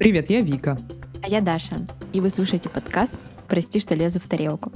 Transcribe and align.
Привет, 0.00 0.30
я 0.30 0.40
Вика. 0.40 0.78
А 1.22 1.28
я 1.28 1.42
Даша. 1.42 1.76
И 2.14 2.22
вы 2.22 2.30
слушаете 2.30 2.70
подкаст 2.70 3.14
«Прости, 3.48 3.80
что 3.80 3.94
лезу 3.94 4.18
в 4.18 4.26
тарелку». 4.26 4.72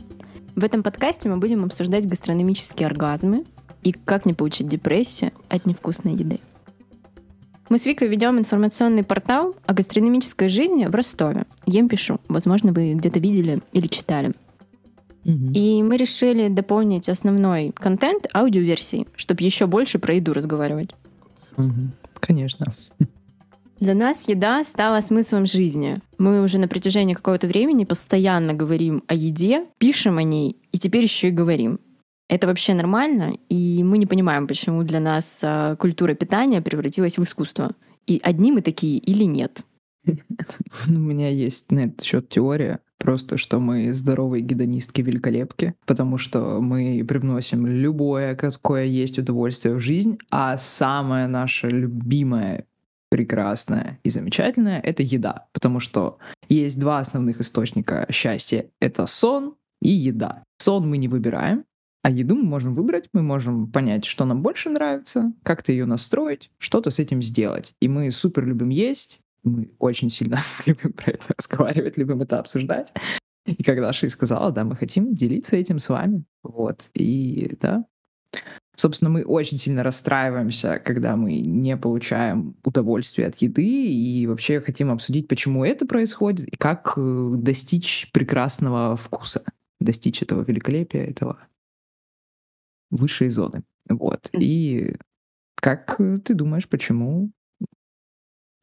В 0.55 0.63
этом 0.63 0.83
подкасте 0.83 1.31
мы 1.31 1.39
будем 1.39 1.65
обсуждать 1.65 2.07
гастрономические 2.07 2.89
оргазмы 2.89 3.47
и 3.83 3.93
как 3.93 4.27
не 4.27 4.35
получить 4.35 4.69
депрессию 4.69 5.33
от 5.49 5.65
невкусной 5.65 6.13
еды. 6.13 6.41
Мы 7.71 7.79
с 7.79 7.87
Викой 7.87 8.09
ведем 8.09 8.39
информационный 8.39 9.03
портал 9.03 9.57
о 9.65 9.73
гастрономической 9.73 10.51
жизни 10.51 10.85
в 10.85 10.95
Ростове. 10.95 11.45
Им 11.65 11.89
пишу. 11.89 12.21
Возможно, 12.29 12.75
вы 12.75 12.93
где-то 12.93 13.19
видели 13.19 13.61
или 13.73 13.87
читали. 13.87 14.33
И 15.25 15.83
мы 15.83 15.97
решили 15.97 16.49
дополнить 16.49 17.09
основной 17.09 17.73
контент 17.75 18.27
аудиоверсией, 18.35 19.09
чтобы 19.17 19.43
еще 19.43 19.67
больше 19.67 19.99
про 19.99 20.17
еду 20.17 20.35
разговаривать. 20.35 20.91
Конечно. 22.21 22.67
Для 23.81 23.95
нас 23.95 24.29
еда 24.29 24.63
стала 24.65 25.01
смыслом 25.01 25.47
жизни. 25.47 26.01
Мы 26.19 26.43
уже 26.43 26.59
на 26.59 26.69
протяжении 26.69 27.15
какого-то 27.15 27.47
времени 27.47 27.85
постоянно 27.85 28.55
говорим 28.55 29.03
о 29.09 29.15
еде, 29.15 29.67
пишем 29.79 30.19
о 30.19 30.23
ней 30.23 30.57
и 30.73 30.79
теперь 30.79 31.03
еще 31.03 31.29
и 31.29 31.33
говорим. 31.33 31.81
Это 32.29 32.47
вообще 32.47 32.75
нормально, 32.75 33.35
и 33.49 33.83
мы 33.85 33.99
не 33.99 34.07
понимаем, 34.07 34.47
почему 34.47 34.83
для 34.83 35.01
нас 35.01 35.41
а, 35.43 35.75
культура 35.77 36.15
питания 36.15 36.63
превратилась 36.63 37.19
в 37.19 37.23
искусство. 37.23 37.73
И 38.07 38.21
одни 38.23 38.53
мы 38.53 38.63
такие 38.63 38.99
или 38.99 39.25
нет. 39.25 39.65
У 40.87 40.93
меня 40.93 41.29
есть 41.29 41.71
на 41.71 41.81
этот 41.81 42.03
счет 42.03 42.29
теория, 42.29 42.81
просто 42.99 43.37
что 43.37 43.59
мы 43.59 43.93
здоровые 43.93 44.43
гедонистки 44.43 45.03
великолепки, 45.03 45.75
потому 45.85 46.17
что 46.17 46.61
мы 46.61 47.05
привносим 47.07 47.67
любое, 47.67 48.37
какое 48.37 48.85
есть 48.85 49.19
удовольствие 49.19 49.75
в 49.75 49.81
жизнь, 49.81 50.19
а 50.31 50.57
самое 50.57 51.27
наше 51.27 51.69
любимое, 51.69 52.65
прекрасное 53.15 54.01
и 54.03 54.11
замечательное— 54.11 54.81
это 54.85 55.05
еда, 55.05 55.47
потому 55.53 55.79
что 55.79 56.19
есть 56.49 56.81
два 56.81 56.99
основных 56.99 57.41
источника 57.41 58.09
счастья— 58.11 58.67
это 58.81 59.07
сон 59.07 59.55
и 59.81 59.91
еда. 59.91 60.43
Сон 60.59 60.89
мы 60.91 60.97
не 60.97 61.07
выбираем, 61.07 61.65
а 62.03 62.11
еду 62.11 62.35
мы 62.35 62.43
можем 62.43 62.75
выбрать, 62.75 63.09
мы 63.13 63.23
можем 63.23 63.71
понять, 63.71 64.05
что 64.05 64.25
нам 64.25 64.43
больше 64.43 64.69
нравится, 64.69 65.33
как-то 65.45 65.71
ее 65.71 65.87
настроить, 65.87 66.51
что-то 66.59 66.91
с 66.91 66.99
этим 66.99 67.23
сделать. 67.23 67.75
И 67.81 67.87
мы 67.87 68.11
супер 68.11 68.45
любим 68.47 68.71
есть, 68.71 69.21
мы 69.45 69.71
очень 69.79 70.11
сильно 70.11 70.41
любим 70.67 70.93
про 70.93 71.13
это 71.13 71.35
разговаривать, 71.39 71.97
любим 71.97 72.21
это 72.21 72.41
обсуждать. 72.41 72.93
И 73.47 73.63
как 73.63 73.79
Даша 73.79 74.07
и 74.07 74.09
сказала, 74.09 74.51
да, 74.51 74.65
мы 74.65 74.75
хотим 74.75 75.15
делиться 75.15 75.55
этим 75.55 75.79
с 75.79 75.89
вами. 75.89 76.25
Вот. 76.43 76.91
И 76.95 77.57
да, 77.61 77.85
собственно, 78.77 79.11
мы 79.11 79.25
очень 79.25 79.59
сильно 79.59 79.83
расстраиваемся, 79.83 80.81
когда 80.85 81.17
мы 81.17 81.41
не 81.41 81.77
получаем 81.77 82.57
удовольствие 82.65 83.29
от 83.29 83.37
еды, 83.37 83.65
и 83.65 84.27
вообще 84.27 84.61
хотим 84.61 84.91
обсудить, 84.91 85.29
почему 85.29 85.65
это 85.65 85.87
происходит, 85.87 86.49
и 86.49 86.57
как 86.57 86.95
э, 86.97 87.31
достичь 87.37 88.11
прекрасного 88.13 88.97
вкуса, 88.97 89.45
достичь 89.81 90.23
этого 90.23 90.43
великолепия, 90.43 91.05
этого 91.05 91.39
высшей 92.91 93.29
зоны. 93.29 93.63
Вот. 93.89 94.31
И 94.33 94.97
как 95.57 96.01
э, 96.01 96.19
ты 96.19 96.35
думаешь, 96.35 96.69
почему 96.69 97.31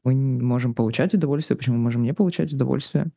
мы 0.03 0.15
можем 0.15 0.73
получать 0.73 1.13
удовольствие, 1.13 1.57
почему 1.57 1.77
мы 1.77 1.83
можем 1.83 2.03
не 2.03 2.13
получать 2.13 2.53
удовольствие? 2.53 3.11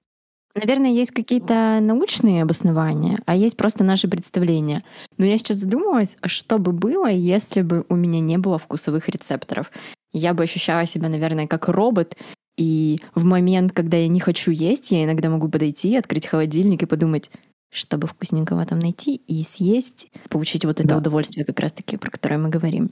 Наверное, 0.55 0.91
есть 0.91 1.11
какие-то 1.11 1.79
научные 1.83 2.43
обоснования, 2.43 3.19
а 3.27 3.35
есть 3.35 3.57
просто 3.57 3.83
наши 3.83 4.07
представления. 4.07 4.85
Но 5.19 5.25
я 5.27 5.37
сейчас 5.37 5.59
задумалась, 5.59 6.17
а 6.21 6.29
что 6.29 6.59
бы 6.59 6.73
было, 6.73 7.09
если 7.11 7.63
бы 7.63 7.85
у 7.89 7.97
меня 7.97 8.21
не 8.21 8.39
было 8.39 8.57
вкусовых 8.59 9.09
рецепторов. 9.09 9.73
Я 10.13 10.33
бы 10.33 10.45
ощущала 10.45 10.87
себя, 10.87 11.09
наверное, 11.09 11.49
как 11.49 11.69
робот, 11.69 12.17
и 12.57 13.01
в 13.17 13.25
момент, 13.25 13.73
когда 13.73 13.97
я 13.97 14.07
не 14.07 14.21
хочу 14.21 14.53
есть, 14.53 14.93
я 14.93 15.03
иногда 15.05 15.29
могу 15.29 15.49
подойти, 15.49 15.97
открыть 15.97 16.27
холодильник 16.29 16.85
и 16.85 16.87
подумать, 16.87 17.33
чтобы 17.73 18.07
вкусненького 18.07 18.65
там 18.65 18.79
найти 18.79 19.17
и 19.17 19.43
съесть, 19.43 20.09
получить 20.31 20.65
вот 20.65 20.79
это 20.79 20.89
Да. 20.91 20.99
удовольствие 20.99 21.45
как 21.45 21.59
раз-таки, 21.59 21.97
про 21.97 22.11
которое 22.13 22.39
мы 22.39 22.49
говорим. 22.49 22.91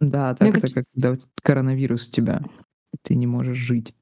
Да, 0.00 0.30
Ну 0.30 0.36
так 0.36 0.48
это 0.48 0.60
какие- 0.62 0.74
как 0.74 0.84
когда 0.94 1.14
коронавирус 1.44 2.08
у 2.08 2.10
тебя, 2.10 2.42
ты 3.02 3.14
не 3.14 3.28
можешь 3.28 3.58
жить. 3.58 3.94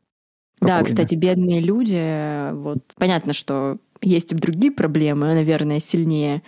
Да, 0.61 0.83
кстати, 0.83 1.15
бедные 1.15 1.61
люди, 1.61 2.53
вот 2.55 2.78
понятно, 2.97 3.33
что 3.33 3.78
есть 4.00 4.33
и 4.33 4.34
другие 4.34 4.72
проблемы, 4.72 5.27
наверное, 5.34 5.81
сильнее 5.81 6.43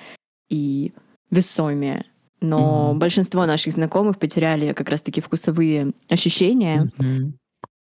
и 0.48 0.92
весомее, 1.30 2.04
но 2.40 2.90
Мгм. 2.90 2.98
большинство 3.00 3.44
наших 3.46 3.74
знакомых 3.74 4.18
потеряли 4.18 4.72
как 4.72 4.88
раз-таки 4.88 5.20
вкусовые 5.20 5.92
ощущения, 6.08 6.90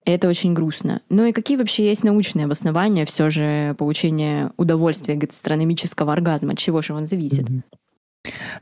и 0.06 0.12
это 0.12 0.28
очень 0.28 0.53
грустно. 0.53 1.01
Ну 1.09 1.25
и 1.25 1.31
какие 1.31 1.57
вообще 1.57 1.85
есть 1.88 2.03
научные 2.03 2.45
обоснования 2.45 3.06
все 3.06 3.29
же 3.29 3.75
получения 3.78 4.51
удовольствия 4.57 5.16
гастрономического 5.16 6.12
оргазма? 6.13 6.53
От 6.53 6.57
чего 6.59 6.81
же 6.81 6.94
он 6.94 7.06
зависит? 7.06 7.50
Мгм. 7.50 7.63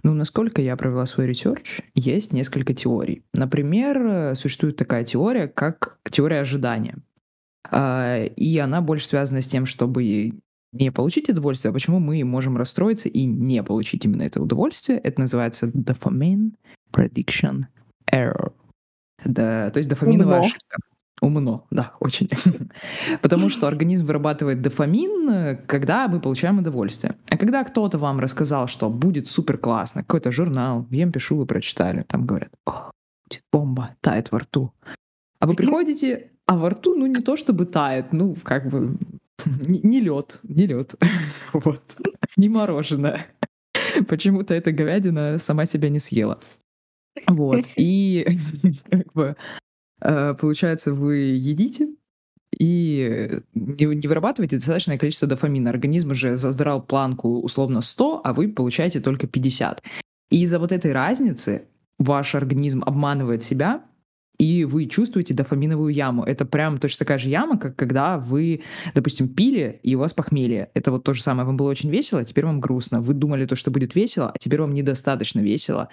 Ну, 0.03 0.13
насколько 0.13 0.61
я 0.61 0.75
провела 0.75 1.05
свой 1.05 1.27
research, 1.27 1.81
есть 1.93 2.33
несколько 2.33 2.73
теорий. 2.73 3.23
Например, 3.33 4.35
существует 4.35 4.77
такая 4.77 5.03
теория, 5.03 5.47
как 5.47 5.99
теория 6.09 6.39
ожидания. 6.41 6.97
А, 7.69 8.23
И 8.25 8.57
она 8.57 8.81
больше 8.81 9.07
связана 9.07 9.41
с 9.41 9.47
тем, 9.47 9.65
чтобы 9.65 10.33
не 10.73 10.91
получить 10.91 11.29
удовольствие, 11.29 11.69
а 11.69 11.73
почему 11.73 11.99
мы 11.99 12.23
можем 12.23 12.57
расстроиться 12.57 13.09
и 13.09 13.25
не 13.25 13.61
получить 13.63 14.05
именно 14.05 14.23
это 14.23 14.41
удовольствие. 14.41 14.97
Это 14.99 15.19
называется 15.21 15.67
dopamine 15.67 16.51
prediction 16.93 17.65
error. 18.11 18.53
Да, 19.25 19.69
то 19.69 19.77
есть 19.77 19.89
дофаминовая 19.89 20.37
Умно. 20.37 20.47
ошибка. 20.47 20.77
Умно, 21.21 21.67
да, 21.69 21.93
очень. 21.99 22.29
Потому 23.21 23.49
что 23.49 23.67
организм 23.67 24.07
вырабатывает 24.07 24.61
дофамин, 24.61 25.57
когда 25.67 26.07
мы 26.07 26.19
получаем 26.19 26.57
удовольствие. 26.57 27.15
А 27.29 27.37
когда 27.37 27.63
кто-то 27.63 27.99
вам 27.99 28.19
рассказал, 28.19 28.67
что 28.67 28.89
будет 28.89 29.27
супер 29.27 29.59
классно, 29.59 30.01
какой-то 30.01 30.31
журнал, 30.31 30.87
я 30.89 31.03
им 31.03 31.11
пишу, 31.11 31.37
вы 31.37 31.45
прочитали, 31.45 32.01
там 32.01 32.25
говорят, 32.25 32.51
«О, 32.65 32.89
будет 33.29 33.43
бомба, 33.51 33.95
тает 34.01 34.31
во 34.31 34.39
рту. 34.39 34.73
А 35.39 35.45
вы 35.45 35.53
приходите, 35.53 36.31
а 36.51 36.55
во 36.57 36.69
рту, 36.69 36.95
ну, 36.95 37.05
не 37.05 37.21
то 37.21 37.37
чтобы 37.37 37.65
тает, 37.65 38.11
ну, 38.11 38.35
как 38.43 38.67
бы, 38.67 38.97
не, 39.65 40.01
лед, 40.01 40.39
не 40.43 40.67
лед, 40.67 40.95
вот, 41.53 41.81
не 42.35 42.49
мороженое. 42.49 43.27
Почему-то 44.09 44.53
эта 44.53 44.73
говядина 44.73 45.37
сама 45.37 45.65
себя 45.65 45.87
не 45.87 45.99
съела. 45.99 46.41
Вот, 47.25 47.65
и 47.77 48.37
как 48.89 49.13
бы, 49.13 49.35
э, 50.01 50.33
получается, 50.33 50.91
вы 50.93 51.15
едите, 51.53 51.87
и 52.59 53.39
не, 53.53 53.85
не 53.85 54.07
вырабатываете 54.09 54.57
достаточное 54.57 54.97
количество 54.97 55.29
дофамина. 55.29 55.69
Организм 55.69 56.11
уже 56.11 56.35
задрал 56.35 56.81
планку 56.81 57.39
условно 57.39 57.81
100, 57.81 58.21
а 58.25 58.33
вы 58.33 58.49
получаете 58.49 58.99
только 58.99 59.25
50. 59.25 59.83
И 60.31 60.41
из-за 60.43 60.59
вот 60.59 60.73
этой 60.73 60.91
разницы 60.91 61.63
ваш 61.97 62.35
организм 62.35 62.83
обманывает 62.85 63.41
себя, 63.41 63.85
и 64.41 64.65
вы 64.65 64.87
чувствуете 64.87 65.35
дофаминовую 65.35 65.93
яму. 65.93 66.23
Это 66.23 66.45
прям 66.45 66.79
точно 66.79 67.05
такая 67.05 67.19
же 67.19 67.29
яма, 67.29 67.59
как 67.59 67.75
когда 67.75 68.17
вы, 68.17 68.63
допустим, 68.95 69.27
пили, 69.29 69.79
и 69.83 69.95
у 69.95 69.99
вас 69.99 70.13
похмелье. 70.13 70.71
Это 70.73 70.89
вот 70.89 71.03
то 71.03 71.13
же 71.13 71.21
самое. 71.21 71.45
Вам 71.45 71.57
было 71.57 71.69
очень 71.69 71.91
весело, 71.91 72.21
а 72.21 72.25
теперь 72.25 72.45
вам 72.45 72.59
грустно. 72.59 73.01
Вы 73.01 73.13
думали 73.13 73.45
то, 73.45 73.55
что 73.55 73.69
будет 73.69 73.93
весело, 73.93 74.31
а 74.33 74.37
теперь 74.39 74.61
вам 74.61 74.73
недостаточно 74.73 75.41
весело. 75.41 75.89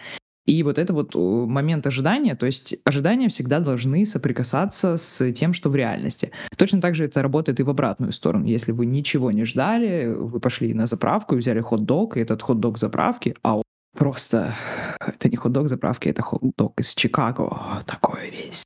И 0.47 0.63
вот 0.63 0.79
это 0.79 0.95
вот 0.95 1.15
э, 1.15 1.19
момент 1.19 1.87
ожидания, 1.87 2.35
то 2.35 2.47
есть 2.47 2.75
ожидания 2.85 3.29
всегда 3.29 3.61
должны 3.61 4.07
соприкасаться 4.07 4.97
с 4.97 5.31
тем, 5.33 5.53
что 5.53 5.69
в 5.69 5.77
реальности. 5.77 6.31
Точно 6.57 6.81
так 6.81 6.95
же 6.95 7.05
это 7.05 7.23
работает 7.23 7.61
и 7.61 7.63
в 7.63 7.69
обратную 7.69 8.13
сторону. 8.13 8.47
Если 8.47 8.73
вы 8.73 8.87
ничего 8.87 9.31
не 9.31 9.45
ждали, 9.45 10.07
вы 10.07 10.41
пошли 10.41 10.73
на 10.73 10.87
заправку 10.87 11.35
и 11.35 11.39
взяли 11.39 11.61
хот-дог, 11.61 12.17
и 12.17 12.21
этот 12.21 12.41
хот-дог 12.41 12.79
заправки, 12.79 13.35
а 13.43 13.61
просто... 13.99 14.55
Это 15.01 15.29
не 15.29 15.37
хот-дог 15.37 15.69
заправки, 15.69 16.09
это 16.09 16.23
хот-дог 16.23 16.81
из 16.81 16.95
Чикаго. 16.95 17.83
Такой 17.85 18.31
весь 18.31 18.65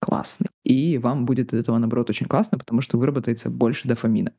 классный. 0.00 0.48
И 0.64 0.98
вам 0.98 1.26
будет 1.26 1.52
от 1.52 1.60
этого, 1.60 1.78
наоборот, 1.78 2.10
очень 2.10 2.26
классно, 2.26 2.58
потому 2.58 2.80
что 2.80 2.98
выработается 2.98 3.50
больше 3.50 3.88
дофамина. 3.88 4.32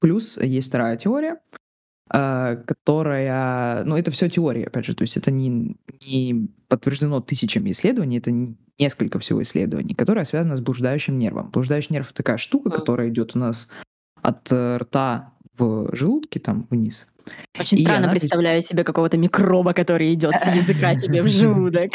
Плюс 0.00 0.38
есть 0.38 0.68
вторая 0.68 0.96
теория, 0.96 1.40
э, 2.12 2.56
которая, 2.66 3.84
ну 3.84 3.96
это 3.96 4.10
все 4.10 4.28
теория, 4.28 4.66
опять 4.66 4.86
же, 4.86 4.94
то 4.94 5.02
есть 5.02 5.16
это 5.16 5.30
не, 5.30 5.76
не 6.06 6.48
подтверждено 6.68 7.20
тысячами 7.20 7.70
исследований, 7.70 8.18
это 8.18 8.30
не- 8.30 8.56
несколько 8.78 9.18
всего 9.18 9.42
исследований, 9.42 9.94
которая 9.94 10.24
связана 10.24 10.56
с 10.56 10.60
блуждающим 10.60 11.18
нервом. 11.18 11.50
Блуждающий 11.50 11.94
нерв 11.94 12.12
такая 12.12 12.38
штука, 12.38 12.70
которая 12.70 13.10
идет 13.10 13.36
у 13.36 13.38
нас 13.38 13.70
от 14.22 14.50
э, 14.50 14.78
рта 14.78 15.34
в 15.58 15.94
желудке 15.94 16.40
там 16.40 16.66
вниз. 16.70 17.06
Очень 17.58 17.78
И 17.78 17.82
странно 17.84 18.04
она- 18.04 18.12
представляю 18.12 18.62
себе 18.62 18.82
какого-то 18.84 19.16
микроба, 19.16 19.72
который 19.74 20.12
идет 20.14 20.34
с 20.34 20.50
языка 20.54 20.94
тебе 20.96 21.22
в 21.22 21.28
желудок. 21.28 21.90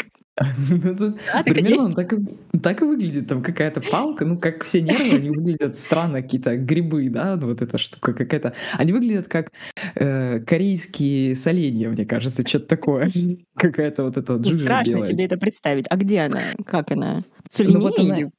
Ну, 0.68 0.96
тут 0.96 1.18
так 1.32 1.48
и 1.48 1.50
примерно 1.52 1.90
так 1.90 2.12
и, 2.12 2.16
так 2.62 2.80
и 2.80 2.84
выглядит, 2.84 3.26
там 3.26 3.42
какая-то 3.42 3.80
палка, 3.80 4.24
ну, 4.24 4.38
как 4.38 4.62
все 4.64 4.80
нервы, 4.80 5.16
они 5.16 5.30
выглядят 5.30 5.74
странно, 5.76 6.22
какие-то 6.22 6.56
грибы, 6.56 7.08
да, 7.08 7.34
вот 7.34 7.60
эта 7.60 7.76
штука 7.76 8.14
какая-то. 8.14 8.52
Они 8.74 8.92
выглядят 8.92 9.26
как 9.26 9.50
э, 9.96 10.38
корейские 10.38 11.34
соленья, 11.34 11.88
мне 11.90 12.06
кажется, 12.06 12.46
что-то 12.46 12.66
такое. 12.68 13.10
Какая-то 13.56 14.04
вот 14.04 14.16
эта 14.16 14.34
вот 14.34 14.46
Ну, 14.46 14.52
страшно 14.52 14.92
белая. 14.92 15.08
себе 15.08 15.24
это 15.24 15.36
представить. 15.38 15.86
А 15.90 15.96
где 15.96 16.20
она? 16.20 16.40
Как 16.64 16.92
она? 16.92 17.24
В 17.50 17.58
Ну, 17.60 17.80
вот 17.80 17.98
она- 17.98 18.16
или, 18.18 18.30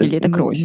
или 0.00 0.18
это 0.18 0.26
Ну, 0.28 0.34
кровь? 0.34 0.58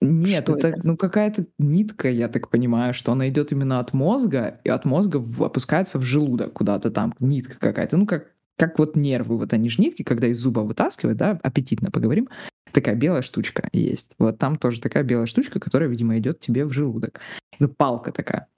Нет, 0.00 0.42
Что 0.42 0.56
это, 0.56 0.68
это? 0.68 0.80
ну, 0.84 0.96
какая-то 0.96 1.46
нитка, 1.58 2.10
я 2.10 2.28
так 2.28 2.50
понимаю, 2.50 2.92
что 2.92 3.12
она 3.12 3.28
идет 3.28 3.52
именно 3.52 3.80
от 3.80 3.92
мозга, 3.94 4.60
и 4.62 4.68
от 4.68 4.84
мозга 4.84 5.16
в- 5.16 5.42
опускается 5.42 5.98
в 5.98 6.02
желудок 6.02 6.52
куда-то 6.52 6.90
там, 6.90 7.14
нитка 7.18 7.58
какая-то. 7.58 7.96
Ну, 7.96 8.06
как, 8.06 8.32
как 8.58 8.78
вот 8.78 8.94
нервы, 8.94 9.38
вот 9.38 9.52
они 9.54 9.70
же 9.70 9.80
нитки, 9.80 10.02
когда 10.02 10.26
из 10.26 10.38
зуба 10.38 10.60
вытаскивают, 10.60 11.16
да, 11.16 11.40
аппетитно 11.42 11.90
поговорим, 11.90 12.28
такая 12.72 12.94
белая 12.94 13.22
штучка 13.22 13.68
есть. 13.72 14.14
Вот 14.18 14.38
там 14.38 14.56
тоже 14.56 14.82
такая 14.82 15.02
белая 15.02 15.26
штучка, 15.26 15.58
которая, 15.60 15.88
видимо, 15.88 16.18
идет 16.18 16.40
тебе 16.40 16.66
в 16.66 16.72
желудок. 16.72 17.20
Ну, 17.58 17.68
палка 17.68 18.12
такая. 18.12 18.48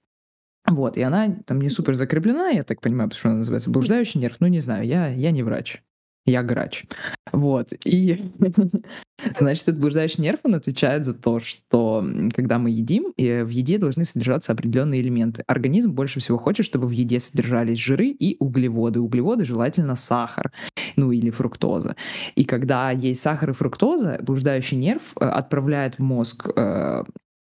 Вот, 0.67 0.97
и 0.97 1.03
она 1.03 1.37
там 1.47 1.61
не 1.61 1.71
супер 1.71 1.95
закреплена, 1.95 2.49
я 2.49 2.65
так 2.65 2.81
понимаю, 2.81 3.09
потому 3.09 3.19
что 3.21 3.29
она 3.29 3.39
называется 3.39 3.71
блуждающий 3.71 4.21
нерв. 4.21 4.37
Ну, 4.41 4.49
не 4.49 4.59
знаю, 4.61 4.85
я, 4.85 5.07
я 5.09 5.31
не 5.31 5.43
врач. 5.43 5.83
Я 6.29 6.43
грач. 6.43 6.85
Вот. 7.33 7.73
И, 7.87 8.31
значит, 9.39 9.69
этот 9.69 9.81
блуждающий 9.81 10.23
нерв, 10.23 10.41
он 10.43 10.57
отвечает 10.57 11.05
за 11.05 11.15
то, 11.15 11.41
что 11.41 12.05
когда 12.35 12.59
мы 12.59 12.69
едим, 12.71 13.15
и 13.17 13.43
в 13.43 13.49
еде 13.49 13.79
должны 13.79 14.05
содержаться 14.05 14.53
определенные 14.53 15.01
элементы. 15.01 15.43
Организм 15.47 15.93
больше 15.93 16.21
всего 16.21 16.37
хочет, 16.37 16.67
чтобы 16.67 16.87
в 16.87 16.91
еде 16.91 17.19
содержались 17.19 17.79
жиры 17.79 18.09
и 18.09 18.37
углеводы. 18.41 19.01
Углеводы 19.01 19.47
желательно 19.47 19.97
сахар, 19.97 20.53
ну 20.97 21.13
или 21.13 21.31
фруктоза. 21.31 21.97
И 22.35 22.45
когда 22.45 22.91
есть 22.91 23.23
сахар 23.23 23.51
и 23.51 23.55
фруктоза, 23.55 24.19
блуждающий 24.21 24.77
нерв 24.77 25.15
э, 25.19 25.25
отправляет 25.25 25.95
в 25.95 26.03
мозг 26.03 26.47
э, 26.55 27.05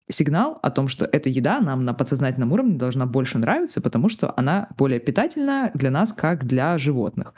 сигнал 0.09 0.59
о 0.61 0.71
том, 0.71 0.87
что 0.87 1.05
эта 1.05 1.27
еда 1.27 1.59
нам 1.59 1.83
на 1.83 1.93
подсознательном 1.93 2.53
уровне 2.53 2.77
должна 2.77 3.05
больше 3.05 3.37
нравиться, 3.37 3.81
потому 3.81 4.07
что 4.07 4.33
она 4.37 4.69
более 4.77 5.01
питательна 5.01 5.71
для 5.73 5.91
нас, 5.91 6.13
как 6.13 6.45
для 6.45 6.77
животных. 6.77 7.33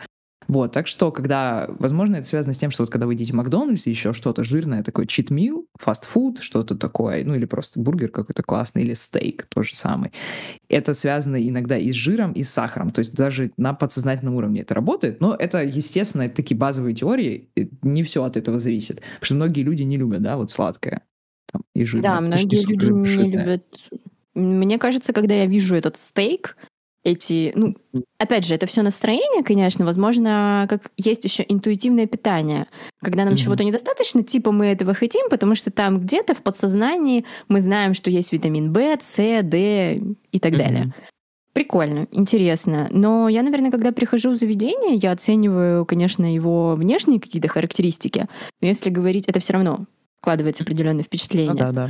Вот, 0.53 0.71
так 0.71 0.85
что, 0.85 1.11
когда, 1.11 1.67
возможно, 1.79 2.17
это 2.17 2.27
связано 2.27 2.53
с 2.53 2.59
тем, 2.59 2.69
что 2.69 2.83
вот 2.83 2.91
когда 2.91 3.07
вы 3.07 3.15
едите 3.15 3.33
в 3.33 3.35
Макдональдсе, 3.35 3.89
еще 3.89 4.13
что-то 4.13 4.43
жирное, 4.43 4.83
такое 4.83 5.07
читмил, 5.07 5.65
фастфуд, 5.79 6.41
что-то 6.41 6.75
такое, 6.75 7.25
ну 7.25 7.33
или 7.33 7.45
просто 7.45 7.79
бургер 7.79 8.09
какой-то 8.09 8.43
классный, 8.43 8.83
или 8.83 8.93
стейк, 8.93 9.47
то 9.49 9.63
же 9.63 9.75
самое. 9.75 10.11
Это 10.69 10.93
связано 10.93 11.37
иногда 11.37 11.75
и 11.75 11.91
с 11.91 11.95
жиром, 11.95 12.33
и 12.33 12.43
с 12.43 12.51
сахаром, 12.51 12.91
то 12.91 12.99
есть 12.99 13.15
даже 13.15 13.51
на 13.57 13.73
подсознательном 13.73 14.35
уровне 14.35 14.61
это 14.61 14.75
работает, 14.75 15.21
но 15.21 15.33
это, 15.33 15.63
естественно, 15.63 16.21
это 16.21 16.35
такие 16.35 16.55
базовые 16.55 16.93
теории, 16.93 17.49
не 17.81 18.03
все 18.03 18.23
от 18.23 18.37
этого 18.37 18.59
зависит, 18.59 18.97
потому 18.97 19.23
что 19.23 19.35
многие 19.35 19.63
люди 19.63 19.81
не 19.81 19.97
любят, 19.97 20.21
да, 20.21 20.37
вот 20.37 20.51
сладкое 20.51 21.01
там, 21.51 21.63
и 21.73 21.83
жирное. 21.83 22.11
Да, 22.11 22.21
многие 22.21 22.63
люди 22.69 22.85
не 22.85 23.31
любят. 23.31 23.65
Мне 24.35 24.77
кажется, 24.77 25.13
когда 25.13 25.33
я 25.33 25.47
вижу 25.47 25.75
этот 25.75 25.97
стейк, 25.97 26.57
эти, 27.03 27.51
ну, 27.55 27.75
опять 28.17 28.45
же, 28.45 28.55
это 28.55 28.65
все 28.65 28.81
настроение, 28.81 29.43
конечно, 29.43 29.85
возможно, 29.85 30.65
как 30.69 30.91
есть 30.97 31.23
еще 31.25 31.45
интуитивное 31.47 32.07
питание, 32.07 32.67
когда 33.01 33.23
нам 33.25 33.33
Мгм. 33.33 33.37
чего-то 33.37 33.63
недостаточно, 33.63 34.23
типа 34.23 34.51
мы 34.51 34.67
этого 34.67 34.93
хотим, 34.93 35.29
потому 35.29 35.55
что 35.55 35.69
там 35.71 35.99
где-то 35.99 36.33
в 36.33 36.41
подсознании 36.41 37.25
мы 37.49 37.61
знаем, 37.61 37.93
что 37.93 38.09
есть 38.09 38.31
витамин 38.31 38.71
В, 38.71 38.79
С, 39.01 39.17
Д 39.43 40.01
и 40.31 40.39
так 40.39 40.57
далее. 40.57 40.83
Мгм. 40.85 40.93
Прикольно, 41.53 42.07
интересно. 42.11 42.87
Но 42.89 43.29
я, 43.29 43.43
наверное, 43.43 43.69
когда 43.69 43.91
прихожу 43.91 44.31
в 44.31 44.35
заведение, 44.35 44.95
я 44.95 45.11
оцениваю, 45.11 45.85
конечно, 45.85 46.33
его 46.33 46.73
внешние 46.75 47.19
какие-то 47.19 47.47
характеристики. 47.47 48.25
Но 48.59 48.67
если 48.67 48.89
говорить, 48.89 49.27
это 49.27 49.39
все 49.39 49.53
равно 49.53 49.85
вкладывается 50.19 50.63
определенное 50.63 50.99
Ну 50.99 51.03
впечатление. 51.03 51.53
да, 51.53 51.71
да. 51.71 51.89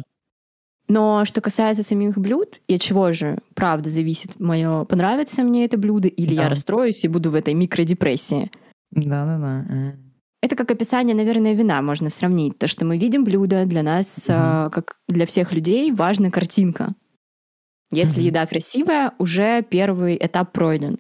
Но 0.88 1.24
что 1.26 1.40
касается 1.42 1.84
самих 1.84 2.18
блюд, 2.18 2.60
и 2.68 2.76
от 2.76 2.82
чего 2.82 3.14
же, 3.14 3.38
правда, 3.56 3.90
зависит 3.90 4.40
мое, 4.40 4.84
понравится 4.86 5.42
мне 5.44 5.66
это 5.66 5.78
блюдо, 5.78 6.08
или 6.10 6.36
Да. 6.36 6.44
я 6.44 6.50
расстроюсь 6.50 7.04
и 7.06 7.08
буду 7.08 7.30
в 7.32 7.36
этой 7.36 7.54
микродепрессии. 7.54 8.52
Да-да-да. 8.92 9.96
Это 10.42 10.56
как 10.58 10.72
описание, 10.72 11.16
наверное, 11.16 11.54
вина 11.54 11.82
можно 11.82 12.10
сравнить. 12.10 12.58
То, 12.60 12.68
что 12.68 12.84
мы 12.84 12.98
видим 12.98 13.24
блюдо, 13.24 13.66
для 13.66 13.82
нас, 13.82 14.28
Мгм. 14.28 14.38
а, 14.38 14.70
как 14.70 14.98
для 15.08 15.26
всех 15.26 15.54
людей, 15.54 15.92
важна 15.94 16.30
картинка. 16.32 16.94
Если 17.94 18.20
Мгм. 18.20 18.28
еда 18.28 18.46
красивая, 18.46 19.14
уже 19.20 19.62
первый 19.64 20.18
этап 20.20 20.52
пройден. 20.52 20.98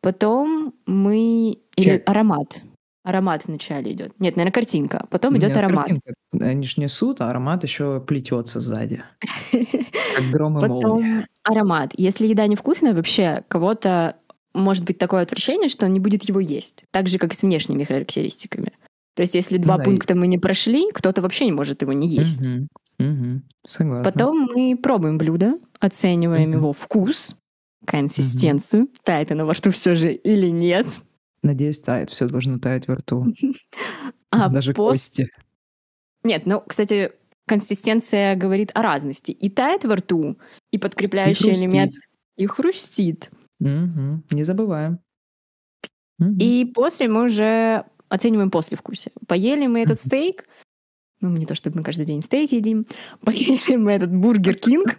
Потом 0.00 0.74
мы... 0.86 1.58
Или 1.76 1.84
Чек. 1.84 2.08
аромат. 2.10 2.62
Аромат 3.06 3.44
вначале 3.46 3.92
идет. 3.92 4.12
Нет, 4.18 4.34
наверное, 4.34 4.52
картинка. 4.52 5.06
Потом 5.10 5.36
идет 5.38 5.50
Нет, 5.50 5.58
аромат. 5.58 5.86
картинка. 5.86 6.14
Они 6.40 6.66
ж 6.66 6.76
несут, 6.76 7.20
а 7.20 7.30
аромат 7.30 7.62
еще 7.62 8.00
плетется 8.00 8.58
сзади. 8.60 9.04
Как 9.52 10.30
гром 10.32 10.58
и. 10.58 10.60
Потом 10.60 11.24
аромат. 11.44 11.92
Если 11.96 12.26
еда 12.26 12.48
невкусная, 12.48 12.94
вообще 12.94 13.44
кого-то 13.46 14.16
может 14.54 14.84
быть 14.84 14.98
такое 14.98 15.22
отвращение, 15.22 15.68
что 15.68 15.86
он 15.86 15.92
не 15.92 16.00
будет 16.00 16.24
его 16.24 16.40
есть. 16.40 16.84
Так 16.90 17.06
же, 17.08 17.18
как 17.18 17.32
и 17.32 17.36
с 17.36 17.42
внешними 17.42 17.84
характеристиками. 17.84 18.72
То 19.14 19.22
есть, 19.22 19.36
если 19.36 19.56
два 19.58 19.76
да, 19.76 19.84
и- 19.84 19.86
пункта 19.86 20.16
мы 20.16 20.26
не 20.26 20.38
прошли, 20.38 20.90
кто-то 20.92 21.22
вообще 21.22 21.44
не 21.46 21.52
может 21.52 21.82
его 21.82 21.92
не 21.92 22.08
есть. 22.08 22.44
Мгм. 22.44 22.68
Мгм. 22.98 23.42
Согласна. 23.64 24.10
Потом 24.10 24.48
мы 24.52 24.76
пробуем 24.76 25.16
блюдо, 25.16 25.58
оцениваем 25.78 26.50
Мгм. 26.50 26.58
его 26.58 26.72
вкус, 26.72 27.36
консистенцию, 27.86 28.88
тает 29.04 29.30
оно 29.30 29.46
во 29.46 29.52
рту 29.52 29.70
все 29.70 29.94
же 29.94 30.10
или 30.10 30.48
нет. 30.48 30.86
Надеюсь, 31.46 31.78
тает. 31.78 32.10
Все 32.10 32.26
должно 32.28 32.58
таять 32.58 32.88
во 32.88 32.96
рту. 32.96 33.26
А 34.30 34.48
Даже 34.48 34.72
пос- 34.72 34.74
кости. 34.74 35.28
Нет, 36.24 36.46
ну, 36.46 36.60
кстати, 36.60 37.12
консистенция 37.46 38.34
говорит 38.34 38.72
о 38.74 38.82
разности. 38.82 39.30
И 39.30 39.48
тает 39.48 39.84
во 39.84 39.96
рту, 39.96 40.36
и 40.72 40.78
подкрепляющий 40.78 41.44
хрустит. 41.44 41.62
элемент, 41.62 41.92
и 42.36 42.46
хрустит. 42.46 43.30
Мгм. 43.60 44.24
Не 44.32 44.42
забываем. 44.42 44.98
Мгм. 46.18 46.38
И 46.38 46.64
после 46.74 47.08
мы 47.08 47.24
уже 47.24 47.84
оцениваем 48.08 48.50
послевкусие. 48.50 49.12
Поели 49.28 49.68
мы 49.68 49.80
этот 49.82 50.00
стейк, 50.00 50.46
ну, 51.20 51.30
не 51.30 51.46
то 51.46 51.54
чтобы 51.54 51.78
мы 51.78 51.82
каждый 51.84 52.04
день 52.04 52.20
стейк 52.20 52.50
едим, 52.52 52.86
поели 53.24 53.76
мы 53.76 53.92
этот 53.92 54.12
бургер 54.12 54.56
Кинг, 54.56 54.98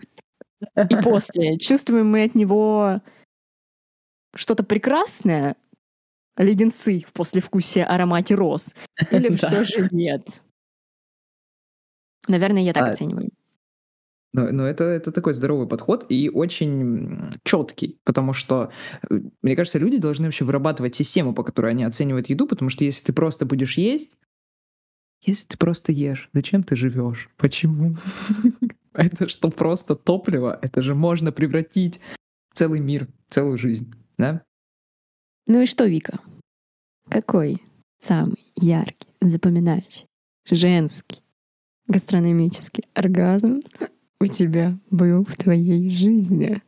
и 0.89 0.95
после 1.03 1.57
чувствуем 1.57 2.09
мы 2.09 2.23
от 2.23 2.33
него 2.33 3.01
что-то 4.35 4.63
прекрасное, 4.63 5.55
леденцы 6.37 7.03
в 7.07 7.13
послевкусии 7.13 7.81
аромате 7.81 8.35
роз, 8.35 8.73
или 9.11 9.29
все 9.35 9.63
же 9.63 9.87
нет? 9.91 10.41
Наверное, 12.27 12.61
я 12.61 12.73
так 12.73 12.87
А, 12.87 12.89
оцениваю. 12.91 13.29
Но, 14.33 14.51
но 14.51 14.65
это, 14.65 14.83
это 14.83 15.11
такой 15.11 15.33
здоровый 15.33 15.67
подход 15.67 16.05
и 16.09 16.29
очень 16.29 17.31
четкий, 17.43 17.99
потому 18.03 18.33
что, 18.33 18.71
э, 19.09 19.19
мне 19.41 19.55
кажется, 19.55 19.79
люди 19.79 19.97
должны 19.97 20.25
вообще 20.25 20.45
вырабатывать 20.45 20.95
систему, 20.95 21.33
по 21.33 21.43
которой 21.43 21.71
они 21.71 21.83
оценивают 21.83 22.29
еду, 22.29 22.45
потому 22.45 22.69
что 22.69 22.83
если 22.83 23.03
ты 23.05 23.13
просто 23.13 23.45
будешь 23.45 23.77
есть, 23.77 24.17
если 25.21 25.47
ты 25.47 25.57
просто 25.57 25.91
ешь, 25.91 26.29
зачем 26.33 26.63
ты 26.63 26.75
живешь? 26.75 27.29
Почему? 27.37 27.95
Это 28.93 29.27
что 29.29 29.49
просто 29.49 29.95
топливо, 29.95 30.57
это 30.61 30.81
же 30.81 30.95
можно 30.95 31.31
превратить 31.31 31.99
целый 32.53 32.79
мир, 32.79 33.07
целую 33.29 33.59
жизнь, 33.59 33.93
да? 34.17 34.43
Ну 35.47 35.61
и 35.61 35.65
что, 35.65 35.85
Вика? 35.85 36.19
Какой 37.09 37.63
самый 37.99 38.51
яркий, 38.57 39.07
запоминающий, 39.21 40.05
женский, 40.49 41.23
гастрономический 41.87 42.83
оргазм 42.93 43.61
у 44.19 44.25
тебя 44.25 44.77
был 44.91 45.23
в 45.23 45.35
твоей 45.37 45.89
жизни? 45.89 46.61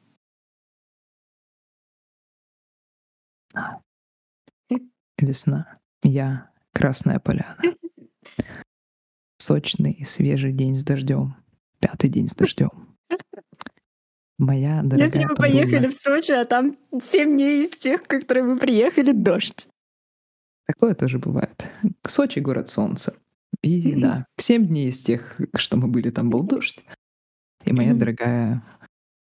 Весна. 5.17 5.77
Я 6.01 6.49
Красная 6.71 7.19
Поляна. 7.19 7.57
Сочный, 9.37 10.05
свежий 10.05 10.53
день 10.53 10.75
с 10.75 10.83
дождем. 10.85 11.35
Пятый 11.81 12.09
день 12.09 12.27
с 12.27 12.33
дождем. 12.33 12.88
Моя 14.39 14.81
дорогая 14.83 15.05
Если 15.05 15.19
мы 15.19 15.35
подруга. 15.35 15.41
поехали 15.41 15.87
в 15.87 15.93
Сочи, 15.93 16.31
а 16.31 16.45
там 16.45 16.77
7 16.97 17.35
дней 17.35 17.63
из 17.63 17.71
тех, 17.71 18.03
которые 18.03 18.45
мы 18.45 18.57
приехали, 18.57 19.11
дождь. 19.11 19.67
Такое 20.65 20.95
тоже 20.95 21.19
бывает. 21.19 21.67
Сочи— 22.07 22.39
город 22.39 22.69
солнца. 22.69 23.15
И 23.61 23.99
да, 23.99 24.25
семь 24.37 24.65
дней 24.65 24.87
из 24.89 25.03
тех, 25.03 25.41
что 25.55 25.75
мы 25.75 25.89
были, 25.89 26.09
там 26.09 26.29
был 26.29 26.43
дождь. 26.43 26.79
И 27.65 27.73
моя 27.73 27.93
дорогая 27.93 28.63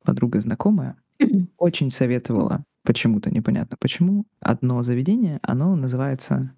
подруга 0.02 0.40
знакомая 0.40 0.97
очень 1.59 1.90
советовала, 1.90 2.64
почему-то 2.83 3.31
непонятно 3.31 3.76
почему, 3.78 4.25
одно 4.40 4.83
заведение, 4.83 5.38
оно 5.42 5.76
называется 5.76 6.54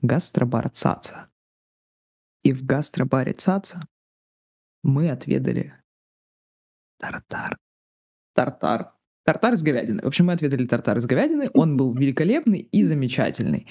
гастробар 0.00 0.70
Цаца. 0.70 1.28
И 2.42 2.52
в 2.52 2.64
гастробаре 2.64 3.34
Цаца 3.34 3.82
мы 4.82 5.10
отведали 5.10 5.74
тартар. 6.98 7.58
Тартар. 8.34 8.92
Тартар 9.24 9.56
с 9.56 9.62
говядиной. 9.62 10.02
В 10.02 10.06
общем, 10.06 10.26
мы 10.26 10.32
отведали 10.32 10.66
тартар 10.66 10.98
с 11.00 11.06
говядиной. 11.06 11.48
Он 11.54 11.76
был 11.76 11.94
великолепный 11.94 12.60
и 12.60 12.82
замечательный. 12.84 13.66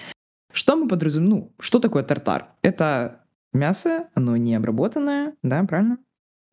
Что 0.51 0.75
мы 0.75 0.87
подразумеваем? 0.87 1.41
Ну, 1.41 1.55
что 1.59 1.79
такое 1.79 2.03
тартар? 2.03 2.53
Это 2.61 3.25
мясо, 3.53 4.09
оно 4.15 4.37
не 4.37 4.55
обработанное, 4.55 5.35
да, 5.43 5.63
правильно? 5.63 5.97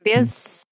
Без 0.05 0.65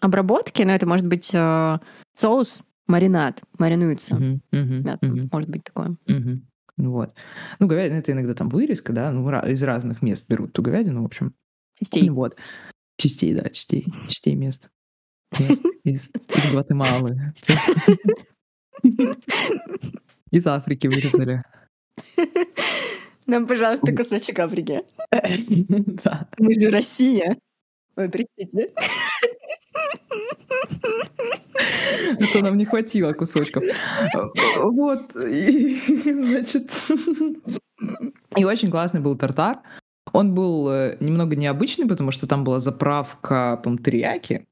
обработки, 0.00 0.62
но 0.62 0.72
это 0.72 0.86
может 0.86 1.06
быть 1.06 1.34
э, 1.34 1.78
соус, 2.14 2.62
маринад, 2.86 3.42
маринуется. 3.58 4.14
Мгм, 4.14 4.42
мгм, 4.52 4.82
Мясо 4.82 5.06
мгм, 5.06 5.28
может 5.32 5.50
быть 5.50 5.64
такое. 5.64 5.96
мгм. 6.06 6.48
Вот. 6.76 7.14
Ну, 7.60 7.66
говядина 7.68 7.98
это 7.98 8.12
иногда 8.12 8.34
там 8.34 8.48
вырезка, 8.48 8.92
да, 8.92 9.12
ну, 9.12 9.28
из 9.46 9.62
разных 9.62 10.02
мест 10.02 10.28
берут 10.28 10.52
ту 10.52 10.62
говядину, 10.62 11.02
в 11.02 11.06
общем. 11.06 11.34
Частей. 11.78 12.08
Вот. 12.10 12.36
Частей, 12.96 13.34
да, 13.34 13.48
частей. 13.50 13.86
Частей 14.08 14.34
мест. 14.34 14.70
Мест 15.40 15.64
из, 15.84 16.10
из 16.28 16.52
Гватемалы. 16.52 17.32
Из 20.30 20.46
Африки 20.48 20.88
вырезали. 20.88 21.42
Нам, 23.26 23.46
пожалуйста, 23.46 23.94
кусочек 23.94 24.38
Африки. 24.40 24.82
Да. 26.04 26.28
Мы 26.38 26.54
же 26.54 26.70
Россия. 26.70 27.38
Ой, 27.96 28.08
простите. 28.08 28.68
А 32.20 32.26
то 32.32 32.42
нам 32.42 32.56
не 32.56 32.64
хватило 32.64 33.12
кусочков. 33.12 33.64
Вот, 34.58 35.14
и, 35.16 35.78
значит... 36.12 36.70
И 38.36 38.44
очень 38.44 38.70
классный 38.70 39.00
был 39.00 39.16
тартар. 39.16 39.60
Он 40.12 40.34
был 40.34 40.68
э, 40.70 40.96
немного 41.00 41.36
необычный, 41.36 41.86
потому 41.86 42.10
что 42.10 42.26
там 42.26 42.44
была 42.44 42.60
заправка, 42.60 43.60
по 43.62 43.76
терияки, 43.76 44.46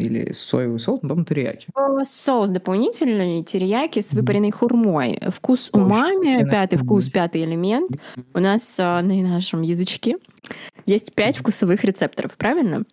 или 0.00 0.32
соевый 0.32 0.78
соус, 0.78 1.00
ну, 1.02 1.08
по-моему, 1.08 1.24
терияки. 1.24 1.68
Соус 2.02 2.50
дополнительный, 2.50 3.42
терияки 3.42 4.00
с 4.00 4.12
выпаренной 4.12 4.50
хурмой. 4.50 5.18
Вкус 5.28 5.70
умами, 5.72 6.36
Очень 6.36 6.50
пятый 6.50 6.76
вкус, 6.76 7.08
пятый 7.10 7.44
элемент. 7.44 7.90
У 8.34 8.38
нас 8.38 8.78
а, 8.80 9.02
на 9.02 9.14
нашем 9.22 9.62
язычке 9.62 10.16
есть 10.84 11.14
пять 11.14 11.36
вкусовых 11.36 11.82
рецепторов, 11.84 12.36
правильно? 12.36 12.84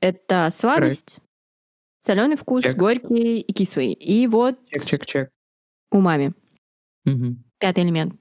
Это 0.00 0.48
сладость, 0.52 1.18
соленый 2.00 2.36
вкус, 2.36 2.64
горький 2.74 3.40
и 3.40 3.52
кислый. 3.52 3.92
И 3.92 4.26
вот 4.26 4.58
Чек-чек-чек. 4.70 5.28
умами, 5.92 6.32
пятый 7.58 7.84
элемент. 7.84 8.14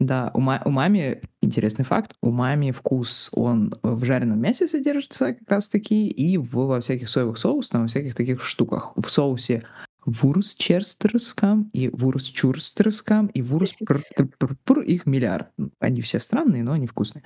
Да, 0.00 0.30
у, 0.34 0.40
ма- 0.40 0.62
у 0.64 0.70
мами, 0.70 1.22
интересный 1.40 1.84
факт, 1.84 2.16
у 2.20 2.30
мами 2.30 2.72
вкус, 2.72 3.30
он 3.32 3.72
в 3.82 4.04
жареном 4.04 4.40
мясе 4.40 4.66
содержится 4.66 5.34
как 5.34 5.48
раз 5.48 5.68
таки, 5.68 6.08
и 6.08 6.36
в, 6.36 6.54
во 6.54 6.80
всяких 6.80 7.08
соевых 7.08 7.38
соусах, 7.38 7.80
во 7.80 7.86
всяких 7.86 8.14
таких 8.14 8.42
штуках. 8.42 8.92
В 8.96 9.08
соусе 9.08 9.62
вурсчерстерском 10.04 11.70
и 11.72 11.88
вурсчурстерском 11.88 13.26
и 13.28 13.40
вурспр 13.40 14.02
их 14.80 15.06
миллиард. 15.06 15.48
Они 15.78 16.02
все 16.02 16.18
странные, 16.18 16.62
но 16.62 16.72
они 16.72 16.86
вкусные. 16.86 17.24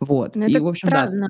Вот. 0.00 0.36
Ну, 0.36 0.46
и, 0.46 0.50
это 0.50 0.62
в 0.62 0.68
общем, 0.68 0.88
да, 0.88 1.06
странно. 1.06 1.28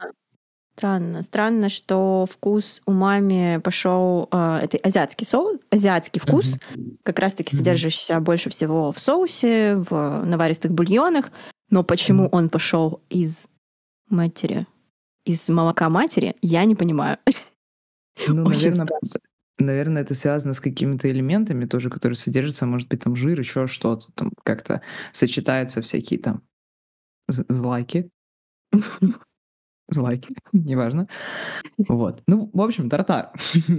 Странно. 0.77 1.23
Странно, 1.23 1.69
что 1.69 2.27
вкус 2.29 2.83
умами 2.85 3.61
пошел... 3.63 4.29
э, 4.33 4.61
это 4.63 4.77
азиатский 4.79 5.25
соус, 5.25 5.61
азиатский 5.71 6.21
вкус, 6.21 6.59
как 7.05 7.19
раз-таки 7.21 7.55
Мгм. 7.55 7.59
содержащийся 7.59 8.19
больше 8.21 8.51
всего 8.51 8.91
в 8.91 8.99
соусе, 8.99 9.77
в 9.77 10.25
наваристых 10.25 10.73
бульонах. 10.73 11.31
Но 11.71 11.85
почему 11.85 12.25
Мгм. 12.25 12.31
он 12.33 12.49
пошел 12.49 13.01
из 13.11 13.39
матери, 14.09 14.67
из 15.25 15.49
молока 15.49 15.89
матери, 15.89 16.35
я 16.43 16.65
не 16.65 16.75
понимаю. 16.75 17.19
Ну, 18.27 18.45
наверное, 18.49 18.87
наверное, 19.59 20.03
это 20.03 20.15
связано 20.15 20.55
с 20.55 20.61
какими-то 20.61 21.11
элементами 21.11 21.67
тоже, 21.67 21.91
которые 21.91 22.17
содержатся, 22.17 22.67
может 22.67 22.89
быть, 22.89 23.01
там 23.03 23.15
жир, 23.15 23.39
еще 23.39 23.67
что-то, 23.67 24.11
там 24.15 24.33
как-то 24.43 24.81
сочетаются 25.13 25.83
всякие 25.83 26.19
там 26.21 26.43
злаки. 27.29 28.11
Злаки, 29.89 30.35
неважно. 30.53 31.09
Вот. 31.77 32.23
Ну, 32.27 32.51
в 32.53 32.61
общем, 32.61 32.89
тартар. 32.89 33.33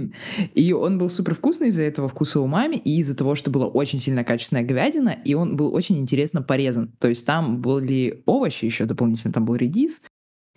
И 0.54 0.72
он 0.72 0.98
был 0.98 1.08
супер 1.08 1.34
вкусный 1.34 1.68
из-за 1.68 1.82
этого 1.82 2.08
вкуса 2.08 2.40
умами 2.40 2.76
и 2.76 3.00
из-за 3.00 3.16
того, 3.16 3.34
что 3.34 3.50
была 3.50 3.66
очень 3.66 3.98
сильно 3.98 4.22
качественная 4.22 4.64
говядина, 4.64 5.10
и 5.10 5.34
он 5.34 5.56
был 5.56 5.74
очень 5.74 5.98
интересно 5.98 6.42
порезан. 6.42 6.92
То 6.98 7.08
есть 7.08 7.26
там 7.26 7.60
были 7.60 8.22
овощи 8.26 8.64
еще 8.64 8.84
дополнительно, 8.84 9.34
там 9.34 9.44
был 9.44 9.56
редис 9.56 10.04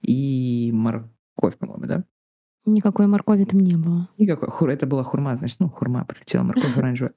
и 0.01 0.71
морковь, 0.73 1.57
по-моему, 1.57 1.85
да? 1.85 2.03
Никакой 2.65 3.07
моркови 3.07 3.45
там 3.45 3.59
не 3.59 3.75
было. 3.75 4.09
Никакой. 4.17 4.49
Хур, 4.49 4.69
это 4.69 4.85
была 4.85 5.03
хурма, 5.03 5.35
значит, 5.35 5.59
ну, 5.59 5.69
хурма 5.69 6.05
прилетела, 6.05 6.43
морковь 6.43 6.75
оранжевая. 6.77 7.13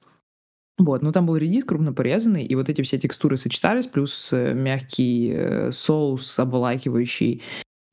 Вот, 0.79 1.03
ну 1.03 1.11
там 1.11 1.27
был 1.27 1.35
редис 1.37 1.65
крупно 1.65 1.93
порезанный, 1.93 2.43
и 2.43 2.55
вот 2.55 2.67
эти 2.67 2.81
все 2.81 2.97
текстуры 2.97 3.37
сочетались, 3.37 3.85
плюс 3.85 4.33
э, 4.33 4.55
мягкий 4.55 5.31
э, 5.31 5.71
соус 5.71 6.39
обволакивающий, 6.39 7.43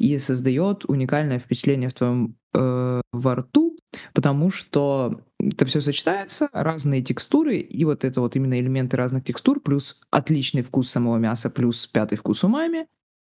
и 0.01 0.19
создает 0.19 0.87
уникальное 0.87 1.39
впечатление 1.39 1.91
в 1.91 1.95
твоем 1.95 2.35
э, 2.55 3.03
во 3.13 3.35
рту, 3.35 3.77
потому 4.15 4.51
что 4.51 5.21
это 5.39 5.67
все 5.67 5.83
сочетается, 5.83 6.49
разные 6.55 7.03
текстуры, 7.03 7.59
и 7.59 7.85
вот 7.85 8.05
это 8.05 8.23
вот 8.23 8.35
именно 8.35 8.59
элементы 8.59 8.97
разных 8.97 9.25
текстур, 9.25 9.61
плюс 9.61 10.03
отличный 10.11 10.63
вкус 10.63 10.89
самого 10.89 11.19
мяса, 11.19 11.51
плюс 11.51 11.87
пятый 11.87 12.17
вкус 12.17 12.43
умами, 12.45 12.87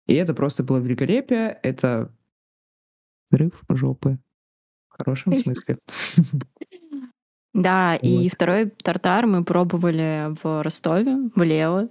и 0.06 0.14
это 0.14 0.32
просто 0.32 0.62
было 0.62 0.78
великолепие, 0.78 1.58
это 1.64 2.14
рыв 3.32 3.64
жопы. 3.68 4.20
В 4.90 5.02
хорошем 5.02 5.34
смысле. 5.34 5.78
Да, 7.52 7.96
и 7.96 8.28
второй 8.28 8.70
тартар 8.70 9.26
мы 9.26 9.44
пробовали 9.44 10.32
в 10.40 10.62
Ростове, 10.62 11.16
в 11.34 11.42
Лео. 11.42 11.88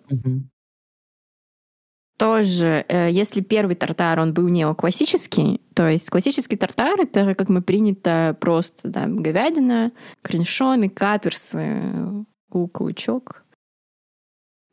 Тоже, 2.19 2.83
э, 2.89 3.09
если 3.11 3.39
первый 3.39 3.77
тартар, 3.77 4.19
он 4.19 4.33
был 4.33 4.49
неоклассический, 4.49 5.61
то 5.73 5.87
есть 5.87 6.09
классический 6.09 6.57
тартар— 6.57 6.99
это, 7.01 7.33
как 7.33 7.47
мы 7.47 7.61
принято, 7.61 8.35
просто 8.41 8.89
да, 8.89 9.05
говядина, 9.07 9.93
корнишоны, 10.21 10.89
каперсы, 10.89 12.25
лук, 12.51 12.81
лучок. 12.81 13.45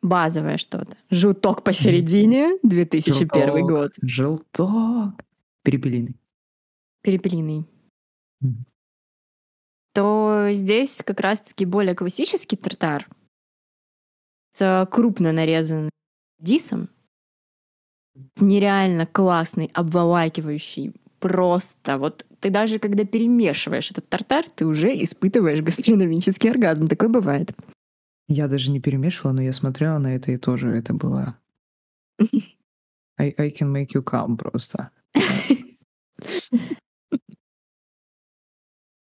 Базовое 0.03 0.57
что-то. 0.57 0.97
Жуток 1.09 1.63
посередине, 1.63 2.59
2001 2.65 3.31
Желток. 3.31 3.71
год. 3.71 3.93
Желток. 4.03 5.25
Перепелиный. 5.63 6.17
Перепелиный. 7.03 7.65
Мгм. 8.41 8.67
То 9.95 10.49
здесь 10.53 11.01
как 11.07 11.21
раз-таки 11.21 11.65
более 11.65 11.95
классический 11.95 12.57
тартар 12.57 13.09
с 14.53 14.89
крупно 14.91 15.31
нарезанным 15.31 15.91
дисом, 16.41 16.89
нереально 18.37 19.07
классный, 19.07 19.71
обволакивающий, 19.75 20.93
просто 21.21 21.99
вот 21.99 22.25
ты 22.41 22.51
даже 22.51 22.79
когда 22.79 23.05
перемешиваешь 23.05 23.91
этот 23.91 24.09
тартар, 24.09 24.45
ты 24.51 24.67
уже 24.67 25.03
испытываешь 25.03 25.63
гастрономический 25.63 26.51
оргазм. 26.51 26.87
Такое 26.87 27.09
бывает. 27.09 27.53
Я 28.29 28.49
даже 28.49 28.71
не 28.71 28.81
перемешивала, 28.81 29.33
но 29.35 29.43
я 29.43 29.53
смотрела 29.53 29.99
на 29.99 30.15
это, 30.15 30.33
и 30.33 30.37
тоже 30.37 30.69
это 30.71 30.95
было... 30.95 31.37
I, 33.19 33.35
I 33.39 33.51
can 33.51 33.73
make 33.73 33.93
you 33.95 34.03
come 34.05 34.37
просто. 34.37 34.91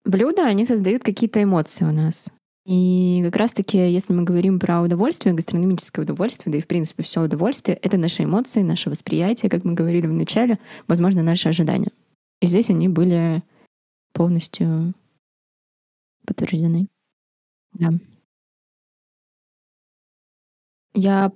Блюда, 0.05 0.45
они 0.45 0.65
создают 0.65 1.03
какие-то 1.03 1.41
эмоции 1.41 1.83
у 1.85 1.91
нас. 1.91 2.31
И 2.67 3.21
как 3.23 3.37
раз-таки, 3.37 3.77
если 3.77 4.11
мы 4.11 4.23
говорим 4.23 4.59
про 4.59 4.81
удовольствие, 4.81 5.33
гастрономическое 5.33 6.03
удовольствие, 6.03 6.51
да 6.51 6.57
и 6.57 6.61
в 6.61 6.67
принципе 6.67 7.01
все 7.01 7.23
удовольствие, 7.23 7.77
это 7.77 7.95
наши 7.95 8.25
эмоции, 8.25 8.61
наше 8.61 8.89
восприятие, 8.89 9.49
как 9.49 9.63
мы 9.63 9.73
говорили 9.73 10.05
в 10.05 10.11
начале, 10.11 10.59
возможно, 10.85 11.23
наши 11.23 11.47
ожидания. 11.47 11.93
И 12.41 12.45
здесь 12.45 12.69
они 12.69 12.89
были 12.89 13.41
полностью 14.11 14.93
подтверждены. 16.25 16.89
Да. 17.71 17.91
Я 20.93 21.31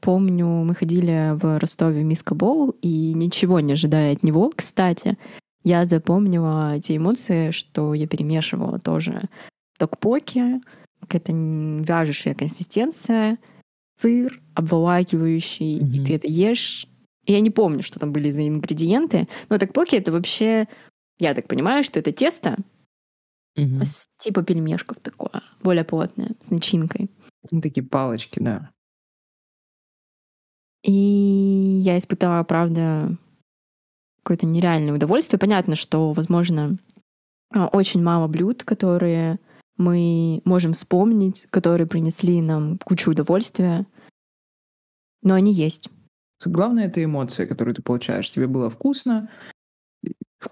помню, 0.00 0.46
мы 0.46 0.74
ходили 0.74 1.34
в 1.34 1.58
Ростове 1.58 2.02
в 2.02 2.04
Миско 2.04 2.34
Боул, 2.34 2.74
и 2.82 3.14
ничего 3.14 3.60
не 3.60 3.72
ожидая 3.72 4.12
от 4.12 4.22
него. 4.22 4.52
Кстати, 4.54 5.16
я 5.64 5.86
запомнила 5.86 6.78
те 6.80 6.96
эмоции, 6.96 7.50
что 7.50 7.94
я 7.94 8.06
перемешивала 8.06 8.78
тоже 8.78 9.30
токпоки, 9.78 10.60
какая-то 11.00 11.32
вяжущая 11.32 12.34
консистенция, 12.34 13.38
сыр 14.00 14.40
обволакивающий, 14.54 15.78
и 15.78 15.84
Мгм. 15.84 16.04
ты 16.06 16.14
это 16.14 16.26
ешь. 16.28 16.86
Я 17.26 17.40
не 17.40 17.50
помню, 17.50 17.82
что 17.82 18.00
там 18.00 18.12
были 18.12 18.30
за 18.30 18.46
ингредиенты, 18.46 19.28
но 19.48 19.58
токпоки— 19.58 19.96
это 19.96 20.12
вообще, 20.12 20.66
я 21.18 21.34
так 21.34 21.46
понимаю, 21.48 21.84
что 21.84 21.98
это 22.00 22.12
тесто 22.12 22.56
Мгм. 23.56 23.84
с 23.84 24.06
типа 24.18 24.42
пельмешков 24.42 24.98
такое, 25.00 25.42
более 25.62 25.84
плотное, 25.84 26.30
с 26.40 26.50
начинкой. 26.50 27.10
Ну, 27.50 27.60
такие 27.60 27.84
палочки, 27.84 28.38
да. 28.38 28.70
И 30.84 30.90
я 30.92 31.96
испытала, 31.98 32.42
правда, 32.42 33.16
какое-то 34.22 34.46
нереальное 34.46 34.94
удовольствие. 34.94 35.38
Понятно, 35.38 35.76
что, 35.76 36.12
возможно, 36.12 36.76
а, 37.54 37.68
очень 37.68 38.02
мало 38.02 38.26
блюд, 38.28 38.64
которые 38.64 39.38
мы 39.76 40.42
можем 40.44 40.72
вспомнить, 40.72 41.46
которые 41.50 41.86
принесли 41.86 42.40
нам 42.40 42.78
кучу 42.78 43.10
удовольствия, 43.10 43.86
но 45.22 45.34
они 45.34 45.52
есть. 45.52 45.88
Главное— 46.44 46.86
это 46.86 47.02
эмоции, 47.04 47.46
которые 47.46 47.74
ты 47.74 47.82
получаешь. 47.82 48.30
Тебе 48.30 48.48
было 48.48 48.68
вкусно, 48.68 49.28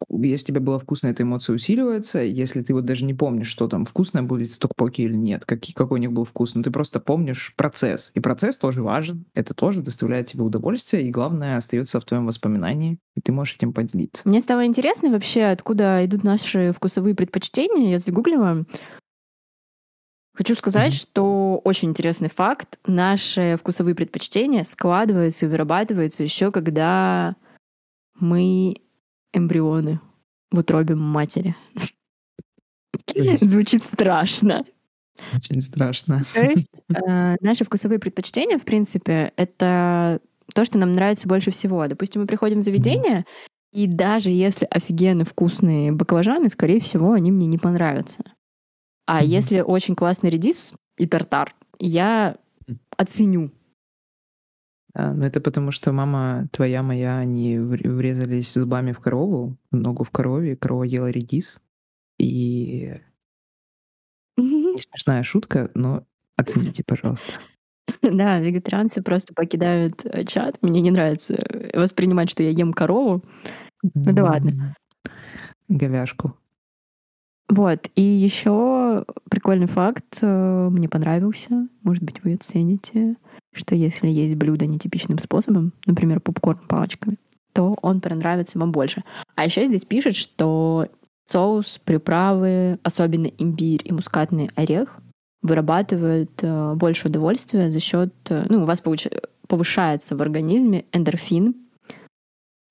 если 0.08 0.46
тебе 0.46 0.60
было 0.60 0.78
вкусно, 0.78 1.08
эта 1.08 1.22
эмоция 1.22 1.54
усиливается. 1.54 2.20
Если 2.20 2.62
ты 2.62 2.74
вот 2.74 2.84
даже 2.84 3.04
не 3.04 3.14
помнишь, 3.14 3.48
что 3.48 3.68
там 3.68 3.84
вкусное 3.84 4.22
будет 4.22 4.48
в 4.48 4.58
токпоке 4.58 5.04
или 5.04 5.14
нет, 5.14 5.44
какой, 5.44 5.72
какой 5.72 5.98
у 5.98 6.00
них 6.00 6.12
был 6.12 6.24
вкус, 6.24 6.54
но 6.54 6.62
ты 6.62 6.70
просто 6.70 7.00
помнишь 7.00 7.54
процесс. 7.56 8.10
И 8.14 8.20
процесс 8.20 8.56
тоже 8.56 8.82
важен. 8.82 9.24
Это 9.34 9.54
тоже 9.54 9.82
доставляет 9.82 10.26
тебе 10.26 10.42
удовольствие, 10.42 11.06
и 11.06 11.10
главное, 11.10 11.56
остается 11.56 12.00
в 12.00 12.04
твоем 12.04 12.26
воспоминании, 12.26 12.98
и 13.16 13.20
ты 13.20 13.32
можешь 13.32 13.56
этим 13.56 13.72
поделиться. 13.72 14.28
Мне 14.28 14.40
стало 14.40 14.66
интересно 14.66 15.10
вообще, 15.10 15.44
откуда 15.44 16.04
идут 16.04 16.24
наши 16.24 16.72
вкусовые 16.72 17.14
предпочтения. 17.14 17.90
Я 17.90 17.98
загуглила. 17.98 18.64
Хочу 20.40 20.54
сказать, 20.54 20.94
mm-hmm. 20.94 21.02
что 21.02 21.60
очень 21.64 21.90
интересный 21.90 22.30
факт. 22.30 22.78
Наши 22.86 23.58
вкусовые 23.60 23.94
предпочтения 23.94 24.64
складываются 24.64 25.44
и 25.44 25.48
вырабатываются 25.50 26.22
еще 26.22 26.50
когда 26.50 27.36
мы 28.18 28.76
эмбрионы 29.34 30.00
в 30.50 30.60
утробе 30.60 30.94
матери. 30.94 31.54
Звучит 33.36 33.82
страшно. 33.82 34.64
Очень 35.34 35.60
страшно. 35.60 36.22
То 36.32 36.40
есть 36.40 36.84
э, 36.88 37.36
наши 37.42 37.64
вкусовые 37.64 37.98
предпочтения, 37.98 38.56
в 38.56 38.64
принципе, 38.64 39.34
это 39.36 40.20
то, 40.54 40.64
что 40.64 40.78
нам 40.78 40.94
нравится 40.94 41.28
больше 41.28 41.50
всего. 41.50 41.86
Допустим, 41.86 42.22
мы 42.22 42.26
приходим 42.26 42.60
в 42.60 42.62
заведение, 42.62 43.26
и 43.74 43.86
даже 43.86 44.30
если 44.30 44.64
офигенно 44.70 45.26
вкусные 45.26 45.92
баклажаны, 45.92 46.48
скорее 46.48 46.80
всего, 46.80 47.12
они 47.12 47.30
мне 47.30 47.46
не 47.46 47.58
понравятся. 47.58 48.24
А 49.12 49.24
если 49.24 49.58
очень 49.58 49.96
классный 49.96 50.30
редис 50.30 50.72
и 50.96 51.04
тартар, 51.04 51.52
я 51.80 52.36
оценю. 52.96 53.50
А, 54.94 55.12
ну 55.12 55.24
это 55.24 55.40
потому, 55.40 55.72
что 55.72 55.90
мама 55.90 56.46
твоя, 56.52 56.84
моя, 56.84 57.18
они 57.18 57.58
врезались 57.58 58.52
зубами 58.52 58.92
в 58.92 59.00
корову, 59.00 59.56
ногу 59.72 60.04
в 60.04 60.10
корове, 60.12 60.54
корова 60.54 60.84
ела 60.84 61.10
редис. 61.10 61.60
И 62.20 63.00
не 64.36 64.78
смешная 64.78 65.24
шутка, 65.24 65.72
но 65.74 66.04
оцените, 66.36 66.84
пожалуйста. 66.86 67.32
Да, 68.02 68.38
вегетарианцы 68.38 69.02
просто 69.02 69.34
покидают 69.34 70.04
э, 70.04 70.22
чат. 70.22 70.62
Мне 70.62 70.80
не 70.80 70.92
нравится 70.92 71.36
воспринимать, 71.74 72.30
что 72.30 72.44
я 72.44 72.50
ем 72.50 72.72
корову. 72.72 73.24
Ну 73.82 74.12
да 74.12 74.22
ладно. 74.22 74.76
Говяжку. 75.68 76.36
Вот. 77.50 77.90
И 77.96 78.02
еще 78.02 78.79
прикольный 79.28 79.66
факт 79.66 80.18
э, 80.20 80.68
мне 80.70 80.88
понравился. 80.88 81.68
Может 81.82 82.02
быть, 82.02 82.22
вы 82.22 82.34
оцените, 82.34 83.16
что 83.52 83.74
если 83.74 84.08
есть 84.08 84.34
блюдо 84.34 84.66
нетипичным 84.66 85.18
способом, 85.18 85.72
например, 85.86 86.20
попкорн 86.20 86.60
палочками, 86.68 87.16
то 87.52 87.76
он 87.82 88.00
понравится 88.00 88.58
вам 88.58 88.72
больше. 88.72 89.02
А 89.36 89.44
еще 89.44 89.66
здесь 89.66 89.84
пишет, 89.84 90.14
что 90.14 90.88
соус, 91.30 91.80
приправы, 91.84 92.78
особенно 92.82 93.26
имбирь 93.26 93.82
и 93.84 93.92
мускатный 93.92 94.50
орех, 94.54 94.98
вырабатывают 95.42 96.30
э, 96.42 96.74
больше 96.74 97.08
удовольствия 97.08 97.70
за 97.70 97.80
счет, 97.80 98.12
э, 98.28 98.46
ну, 98.48 98.62
у 98.62 98.66
вас 98.66 98.80
получ... 98.80 99.06
повышается 99.46 100.16
в 100.16 100.22
организме 100.22 100.84
эндорфин, 100.92 101.54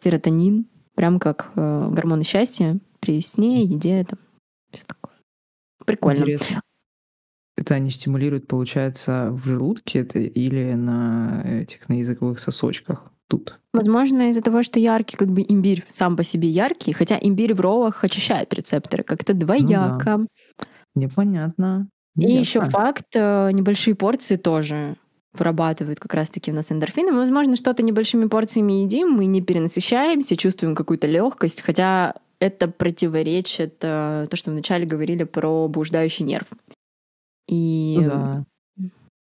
серотонин, 0.03 0.65
прям 0.95 1.19
как 1.19 1.51
гормоны 1.55 2.23
счастья 2.23 2.79
при 2.99 3.21
сне, 3.21 3.63
еде, 3.63 4.05
там. 4.05 4.19
Прикольно. 5.89 6.19
Интересно. 6.19 6.61
Это 7.57 7.73
они 7.73 7.89
стимулируют, 7.89 8.47
получается, 8.47 9.31
в 9.31 9.43
желудке 9.43 9.99
это 9.99 10.19
или 10.19 10.73
на 10.73 11.43
этих 11.43 11.89
на 11.89 11.93
языковых 11.93 12.39
сосочках 12.39 13.11
тут? 13.27 13.59
Возможно, 13.73 14.29
из-за 14.29 14.41
того, 14.43 14.61
что 14.61 14.79
яркий, 14.79 15.17
как 15.17 15.29
бы 15.29 15.43
имбирь 15.47 15.83
сам 15.89 16.15
по 16.15 16.23
себе 16.23 16.47
яркий, 16.47 16.93
хотя 16.93 17.17
имбирь 17.19 17.55
в 17.55 17.59
роллах 17.59 18.03
очищает 18.03 18.53
рецепторы, 18.53 19.03
как-то 19.03 19.33
двояко. 19.33 20.17
Ну 20.17 20.27
да. 20.59 20.65
Непонятно. 20.93 21.89
И 22.15 22.31
еще 22.31 22.61
факт, 22.61 23.07
э, 23.15 23.49
небольшие 23.51 23.95
порции 23.95 24.35
тоже 24.35 24.95
вырабатывают 25.33 25.99
как 25.99 26.13
раз-таки 26.13 26.51
у 26.51 26.55
нас 26.55 26.71
эндорфины. 26.71 27.11
Мы, 27.11 27.19
возможно, 27.19 27.55
что-то 27.55 27.81
небольшими 27.81 28.27
порциями 28.27 28.83
едим, 28.83 29.09
мы 29.09 29.25
не 29.25 29.41
перенасыщаемся, 29.41 30.35
чувствуем 30.35 30.75
какую-то 30.75 31.07
легкость, 31.07 31.61
хотя 31.61 32.13
это 32.39 32.67
противоречит 32.67 33.75
э, 33.81 34.27
то, 34.29 34.35
что 34.35 34.51
вначале 34.51 34.85
говорили 34.85 35.23
про 35.23 35.67
блуждающий 35.67 36.25
нерв 36.25 36.47
и 37.47 37.97
ну, 37.99 38.07
да. 38.07 38.45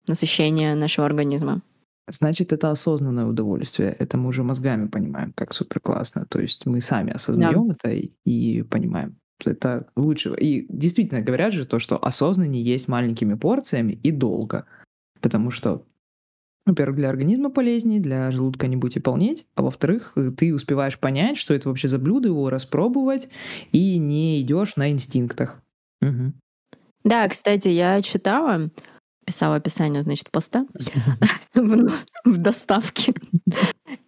насыщение 0.07 0.75
нашего 0.75 1.05
организма. 1.05 1.61
Значит, 2.07 2.53
это 2.53 2.69
осознанное 2.69 3.25
удовольствие. 3.25 3.95
Это 3.97 4.17
мы 4.17 4.29
уже 4.29 4.43
мозгами 4.43 4.87
понимаем, 4.87 5.33
как 5.33 5.53
супер 5.53 5.79
классно. 5.79 6.25
То 6.25 6.39
есть 6.39 6.65
мы 6.65 6.81
сами 6.81 7.13
осознаем 7.13 7.69
да. 7.69 7.73
это 7.73 7.91
и, 7.91 8.11
и 8.25 8.61
понимаем. 8.61 9.17
Это 9.43 9.87
лучше. 9.95 10.35
И 10.35 10.65
действительно 10.69 11.21
говорят 11.21 11.53
же 11.53 11.65
то, 11.65 11.79
что 11.79 12.03
осознаннее 12.03 12.63
есть 12.63 12.87
маленькими 12.87 13.33
порциями 13.33 13.93
и 14.03 14.11
долго. 14.11 14.65
Потому 15.19 15.49
что 15.49 15.85
во-первых, 16.65 16.97
для 16.97 17.09
организма 17.09 17.49
полезнее, 17.49 17.99
для 17.99 18.31
желудка 18.31 18.67
не 18.67 18.75
будете 18.75 18.99
полнеть, 18.99 19.45
а 19.55 19.61
во-вторых, 19.61 20.15
ты 20.37 20.53
успеваешь 20.53 20.99
понять, 20.99 21.37
что 21.37 21.53
это 21.53 21.69
вообще 21.69 21.87
за 21.87 21.99
блюдо, 21.99 22.29
его 22.29 22.49
распробовать, 22.49 23.29
и 23.71 23.97
не 23.97 24.41
идешь 24.41 24.75
на 24.75 24.91
инстинктах. 24.91 25.61
Угу. 26.01 26.33
Да, 27.03 27.27
кстати, 27.29 27.67
я 27.67 28.01
читала, 28.01 28.71
писала 29.25 29.57
описание, 29.57 30.01
значит, 30.01 30.31
поста 30.31 30.65
в 31.53 32.37
доставке. 32.37 33.13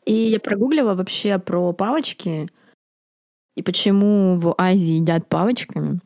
И 0.05 0.13
я 0.13 0.39
прогуглила 0.39 0.95
вообще 0.95 1.37
про 1.37 1.73
палочки 1.73 2.49
и 3.55 3.61
почему 3.61 4.37
в 4.37 4.55
Азии 4.57 4.93
едят 4.93 5.27
палочками. 5.29 5.99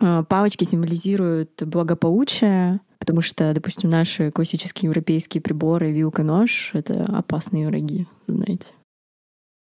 А, 0.00 0.24
палочки 0.24 0.64
символизируют 0.64 1.62
благополучие, 1.62 2.80
потому 3.02 3.20
что, 3.20 3.52
допустим, 3.52 3.90
наши 3.90 4.30
классические 4.30 4.86
европейские 4.86 5.42
приборы, 5.42 5.90
вилка, 5.90 6.22
нож— 6.22 6.70
это 6.72 7.04
опасные 7.06 7.66
враги, 7.66 8.06
знаете. 8.28 8.68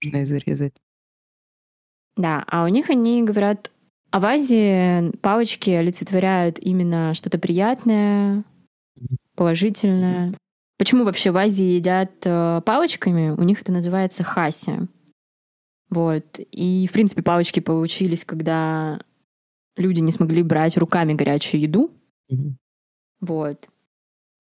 Можно 0.05 0.19
и 0.19 0.25
зарезать. 0.27 0.75
Да, 2.15 2.45
а 2.47 2.65
у 2.65 2.69
них 2.69 2.91
они 2.91 3.23
говорят, 3.23 3.71
а 4.11 4.21
в 4.21 4.27
Азии 4.27 5.17
палочки 5.23 5.71
олицетворяют 5.71 6.59
именно 6.59 7.15
что-то 7.15 7.39
приятное, 7.39 8.45
положительное. 9.35 10.35
Почему 10.77 11.05
вообще 11.05 11.31
в 11.31 11.39
Азии 11.39 11.77
едят 11.77 12.13
э, 12.25 12.61
палочками? 12.67 13.31
У 13.31 13.43
них 13.45 13.63
это 13.63 13.73
называется 13.73 14.25
хаси. 14.25 14.73
Вот. 15.89 16.39
И, 16.39 16.87
в 16.87 16.93
принципе, 16.93 17.23
палочки 17.23 17.61
получились, 17.61 18.27
когда 18.27 19.01
люди 19.79 20.01
не 20.01 20.13
смогли 20.13 20.43
брать 20.43 20.77
руками 20.77 21.15
горячую 21.15 21.63
еду. 21.63 21.91
Mm-hmm. 22.31 22.57
Вот. 23.23 23.67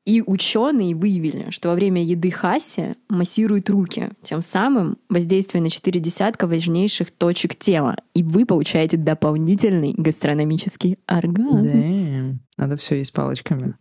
И 0.04 0.20
ученые 0.26 0.96
выявили, 0.96 1.50
что 1.50 1.68
во 1.68 1.76
время 1.76 2.02
еды 2.02 2.32
хаси 2.32 2.96
массируют 3.08 3.70
руки, 3.70 4.10
тем 4.22 4.42
самым 4.42 4.98
воздействуя 5.08 5.62
на 5.62 5.70
четыре 5.70 6.00
десятка 6.00 6.48
важнейших 6.48 7.12
точек 7.12 7.54
тела, 7.54 7.96
и 8.12 8.24
вы 8.24 8.44
получаете 8.44 8.96
дополнительный 8.96 9.94
гастрономический 9.96 10.98
оргазм. 11.06 11.66
Damn. 11.66 12.34
Надо 12.56 12.76
все 12.76 12.96
есть 12.96 13.12
палочками. 13.12 13.76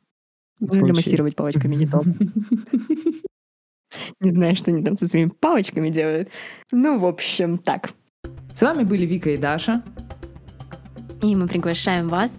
Можно 0.59 0.93
массировать 0.93 1.35
палочками 1.35 1.75
не 1.75 1.87
то. 1.87 2.03
Не 4.19 4.31
знаю, 4.31 4.55
что 4.55 4.71
они 4.71 4.83
там 4.83 4.97
со 4.97 5.07
своими 5.07 5.29
палочками 5.29 5.89
делают. 5.89 6.29
Ну, 6.71 6.99
в 6.99 7.05
общем, 7.05 7.57
так. 7.57 7.91
С 8.53 8.61
вами 8.61 8.83
были 8.83 9.05
Вика 9.05 9.31
и 9.31 9.37
Даша. 9.37 9.83
И 11.23 11.35
мы 11.35 11.47
приглашаем 11.47 12.07
вас 12.07 12.33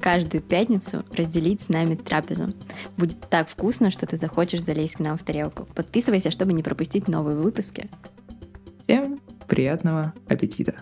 каждую 0.00 0.42
пятницу 0.42 1.04
разделить 1.12 1.62
с 1.62 1.68
нами 1.68 1.94
трапезу. 1.94 2.52
Будет 2.96 3.20
так 3.28 3.48
вкусно, 3.48 3.90
что 3.90 4.06
ты 4.06 4.16
захочешь 4.16 4.62
залезть 4.62 4.96
к 4.96 5.00
нам 5.00 5.18
в 5.18 5.22
тарелку. 5.22 5.66
Подписывайся, 5.74 6.30
чтобы 6.30 6.52
не 6.52 6.62
пропустить 6.62 7.08
новые 7.08 7.36
выпуски. 7.36 7.88
Всем 8.82 9.20
приятного 9.46 10.14
аппетита! 10.28 10.74